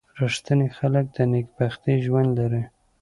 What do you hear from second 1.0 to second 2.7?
د نېکبختۍ ژوند لري.